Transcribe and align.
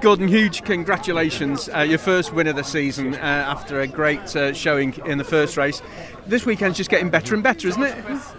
Gordon, 0.00 0.28
huge 0.28 0.62
congratulations. 0.62 1.68
Uh, 1.68 1.80
your 1.80 1.98
first 1.98 2.32
win 2.32 2.46
of 2.46 2.54
the 2.54 2.62
season 2.62 3.14
uh, 3.14 3.18
after 3.18 3.80
a 3.80 3.86
great 3.88 4.36
uh, 4.36 4.52
showing 4.52 4.94
in 5.06 5.18
the 5.18 5.24
first 5.24 5.56
race. 5.56 5.82
This 6.24 6.46
weekend's 6.46 6.76
just 6.76 6.88
getting 6.88 7.10
better 7.10 7.34
and 7.34 7.42
better, 7.42 7.66
isn't 7.66 7.82
it? 7.82 7.96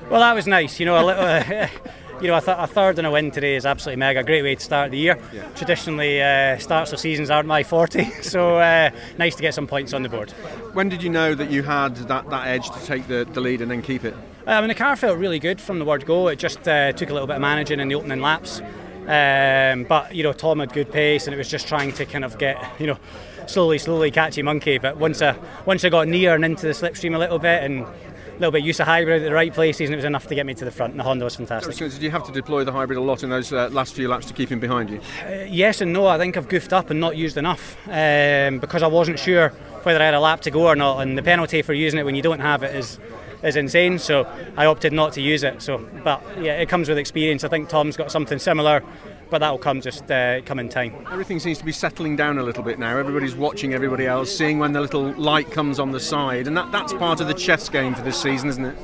Well, 0.09 0.21
that 0.21 0.33
was 0.33 0.47
nice. 0.47 0.79
You 0.79 0.85
know, 0.85 1.03
a 1.03 1.05
little. 1.05 1.23
Uh, 1.23 1.67
you 2.21 2.27
know, 2.27 2.37
a, 2.37 2.41
th- 2.41 2.57
a, 2.59 2.67
third 2.67 2.97
and 2.97 3.05
a 3.05 3.11
win 3.11 3.31
today 3.31 3.55
is 3.55 3.65
absolutely 3.65 3.99
mega. 3.99 4.23
Great 4.23 4.41
way 4.41 4.55
to 4.55 4.61
start 4.61 4.91
the 4.91 4.97
year. 4.97 5.19
Yeah. 5.33 5.47
Traditionally, 5.55 6.21
uh, 6.21 6.57
starts 6.59 6.93
of 6.93 6.99
seasons 6.99 7.29
aren't 7.29 7.47
my 7.47 7.63
forte, 7.63 8.09
so 8.21 8.57
uh, 8.57 8.89
nice 9.17 9.35
to 9.35 9.41
get 9.41 9.53
some 9.53 9.67
points 9.67 9.93
on 9.93 10.03
the 10.03 10.09
board. 10.09 10.31
When 10.73 10.87
did 10.87 11.03
you 11.03 11.09
know 11.09 11.35
that 11.35 11.51
you 11.51 11.63
had 11.63 11.95
that, 11.95 12.29
that 12.29 12.47
edge 12.47 12.69
to 12.69 12.85
take 12.85 13.07
the, 13.07 13.27
the 13.31 13.41
lead 13.41 13.61
and 13.61 13.69
then 13.69 13.81
keep 13.81 14.05
it? 14.05 14.13
Uh, 14.47 14.51
I 14.51 14.61
mean, 14.61 14.69
the 14.69 14.75
car 14.75 14.95
felt 14.95 15.17
really 15.17 15.39
good 15.39 15.59
from 15.59 15.79
the 15.79 15.85
word 15.85 16.05
go. 16.05 16.29
It 16.29 16.39
just 16.39 16.67
uh, 16.67 16.93
took 16.93 17.09
a 17.09 17.13
little 17.13 17.27
bit 17.27 17.35
of 17.35 17.41
managing 17.41 17.79
in 17.79 17.89
the 17.89 17.95
opening 17.95 18.21
laps. 18.21 18.61
Um, 19.09 19.85
but 19.85 20.13
you 20.13 20.21
know, 20.21 20.33
Tom 20.33 20.59
had 20.59 20.71
good 20.71 20.91
pace, 20.91 21.25
and 21.25 21.33
it 21.33 21.37
was 21.37 21.49
just 21.49 21.67
trying 21.67 21.91
to 21.93 22.05
kind 22.05 22.23
of 22.23 22.37
get 22.37 22.63
you 22.79 22.85
know 22.85 22.97
slowly, 23.47 23.79
slowly 23.79 24.11
catchy 24.11 24.43
monkey. 24.43 24.77
But 24.77 24.97
once 24.97 25.21
I 25.21 25.35
once 25.65 25.83
I 25.83 25.89
got 25.89 26.07
near 26.07 26.35
and 26.35 26.45
into 26.45 26.67
the 26.67 26.73
slipstream 26.73 27.15
a 27.15 27.17
little 27.17 27.39
bit 27.39 27.63
and 27.63 27.81
a 27.81 28.33
little 28.33 28.51
bit 28.51 28.63
use 28.63 28.79
of 28.79 28.85
hybrid 28.85 29.23
at 29.23 29.25
the 29.25 29.33
right 29.33 29.51
places, 29.51 29.89
and 29.89 29.93
it 29.93 29.97
was 29.97 30.05
enough 30.05 30.27
to 30.27 30.35
get 30.35 30.45
me 30.45 30.53
to 30.53 30.63
the 30.63 30.71
front. 30.71 30.91
And 30.91 30.99
the 30.99 31.03
Honda 31.03 31.25
was 31.25 31.35
fantastic. 31.35 31.73
So 31.73 31.89
did 31.89 32.03
you 32.03 32.11
have 32.11 32.23
to 32.25 32.31
deploy 32.31 32.63
the 32.63 32.71
hybrid 32.71 32.99
a 32.99 33.01
lot 33.01 33.23
in 33.23 33.31
those 33.31 33.51
uh, 33.51 33.67
last 33.71 33.95
few 33.95 34.07
laps 34.07 34.27
to 34.27 34.33
keep 34.33 34.49
him 34.49 34.59
behind 34.59 34.91
you? 34.91 35.01
Uh, 35.25 35.45
yes 35.49 35.81
and 35.81 35.91
no. 35.91 36.05
I 36.05 36.19
think 36.19 36.37
I've 36.37 36.47
goofed 36.47 36.71
up 36.71 36.91
and 36.91 36.99
not 36.99 37.17
used 37.17 37.37
enough 37.37 37.75
um, 37.87 38.59
because 38.59 38.83
I 38.83 38.87
wasn't 38.87 39.17
sure 39.17 39.49
whether 39.83 39.99
I 39.99 40.05
had 40.05 40.13
a 40.13 40.19
lap 40.19 40.41
to 40.41 40.51
go 40.51 40.67
or 40.67 40.75
not. 40.75 40.99
And 40.99 41.17
the 41.17 41.23
penalty 41.23 41.63
for 41.63 41.73
using 41.73 41.99
it 41.99 42.03
when 42.03 42.15
you 42.15 42.21
don't 42.21 42.39
have 42.39 42.61
it 42.61 42.75
is 42.75 42.99
is 43.43 43.55
insane. 43.55 43.99
So 43.99 44.27
I 44.57 44.65
opted 44.65 44.93
not 44.93 45.13
to 45.13 45.21
use 45.21 45.43
it. 45.43 45.61
So, 45.61 45.77
but 46.03 46.21
yeah, 46.39 46.59
it 46.59 46.69
comes 46.69 46.89
with 46.89 46.97
experience. 46.97 47.43
I 47.43 47.47
think 47.47 47.69
Tom's 47.69 47.97
got 47.97 48.11
something 48.11 48.39
similar, 48.39 48.83
but 49.29 49.39
that'll 49.39 49.57
come 49.57 49.81
just 49.81 50.09
uh, 50.09 50.41
come 50.41 50.59
in 50.59 50.69
time. 50.69 51.05
Everything 51.11 51.39
seems 51.39 51.57
to 51.59 51.65
be 51.65 51.71
settling 51.71 52.15
down 52.15 52.37
a 52.37 52.43
little 52.43 52.63
bit 52.63 52.79
now. 52.79 52.97
Everybody's 52.97 53.35
watching 53.35 53.73
everybody 53.73 54.05
else, 54.05 54.35
seeing 54.35 54.59
when 54.59 54.73
the 54.73 54.81
little 54.81 55.11
light 55.13 55.51
comes 55.51 55.79
on 55.79 55.91
the 55.91 55.99
side, 55.99 56.47
and 56.47 56.57
that, 56.57 56.71
that's 56.71 56.93
part 56.93 57.21
of 57.21 57.27
the 57.27 57.33
chess 57.33 57.69
game 57.69 57.93
for 57.93 58.01
this 58.01 58.21
season, 58.21 58.49
isn't 58.49 58.65
it? 58.65 58.75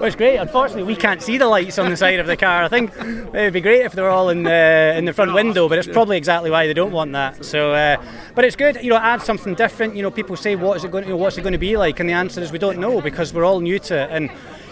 Well, 0.00 0.04
it's 0.04 0.16
great. 0.16 0.36
Unfortunately, 0.38 0.84
we 0.84 0.96
can't 0.96 1.22
see 1.22 1.36
the 1.36 1.46
lights 1.46 1.78
on 1.78 1.90
the 1.90 1.96
side 1.96 2.20
of 2.20 2.26
the 2.26 2.36
car. 2.36 2.62
I 2.62 2.68
think 2.68 2.96
it 2.96 3.32
would 3.32 3.52
be 3.52 3.60
great 3.60 3.82
if 3.82 3.92
they 3.92 4.02
were 4.02 4.08
all 4.08 4.30
in 4.30 4.42
the 4.44 4.94
in 4.96 5.04
the 5.04 5.12
front 5.12 5.34
window, 5.34 5.68
but 5.68 5.78
it's 5.78 5.88
probably 5.88 6.16
exactly 6.16 6.50
why 6.50 6.66
they 6.66 6.74
don't 6.74 6.92
want 6.92 7.12
that. 7.12 7.44
So, 7.44 7.72
uh, 7.72 8.02
but 8.34 8.44
it's 8.44 8.56
good. 8.56 8.76
You 8.82 8.90
know, 8.90 8.96
add 8.96 9.22
something 9.22 9.54
different. 9.54 9.96
You 9.96 10.02
know, 10.02 10.10
people 10.10 10.36
say, 10.36 10.56
"What 10.56 10.76
is 10.76 10.84
it 10.84 10.90
going? 10.90 11.04
To, 11.04 11.08
you 11.08 11.14
know, 11.14 11.22
what's 11.22 11.36
it 11.36 11.42
going 11.42 11.52
to 11.52 11.58
be 11.58 11.76
like?" 11.76 12.00
And 12.00 12.08
the 12.08 12.14
answer 12.14 12.40
is, 12.40 12.50
we 12.50 12.58
don't 12.58 12.78
know 12.78 13.00
because 13.00 13.34
we're 13.34 13.44
all 13.44 13.60
new 13.60 13.78
to 13.80 14.04
it, 14.04 14.10
and 14.10 14.30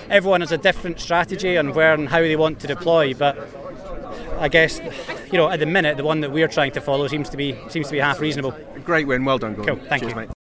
everyone 0.08 0.40
has 0.40 0.52
a 0.52 0.58
different 0.58 0.98
strategy 1.00 1.58
on 1.58 1.74
where 1.74 1.92
and 1.92 2.08
how 2.08 2.20
they 2.20 2.36
want 2.36 2.60
to 2.60 2.66
deploy. 2.66 3.12
But 3.12 3.67
I 4.38 4.48
guess 4.48 4.80
you 5.32 5.38
know 5.38 5.48
at 5.48 5.60
the 5.60 5.66
minute 5.66 5.96
the 5.96 6.04
one 6.04 6.20
that 6.20 6.30
we're 6.30 6.48
trying 6.48 6.72
to 6.72 6.80
follow 6.80 7.06
seems 7.08 7.28
to 7.30 7.36
be 7.36 7.56
seems 7.68 7.86
to 7.86 7.92
be 7.92 7.98
half 7.98 8.20
reasonable. 8.20 8.54
Great 8.84 9.06
win, 9.06 9.24
well 9.24 9.38
done, 9.38 9.54
Gordon. 9.54 9.76
Cool, 9.76 9.88
thank 9.88 10.02
Cheers, 10.02 10.12
you. 10.12 10.20
Mate. 10.20 10.37